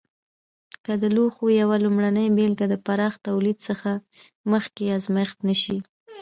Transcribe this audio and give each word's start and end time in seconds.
که 0.85 0.93
د 1.01 1.03
لوښو 1.15 1.45
یوه 1.61 1.75
لومړنۍ 1.83 2.27
بېلګه 2.37 2.65
د 2.69 2.75
پراخ 2.85 3.13
تولید 3.27 3.57
څخه 3.67 3.91
مخکې 4.51 4.83
ازمېښت 4.97 5.37
نه 5.47 5.55
شي. 5.61 5.77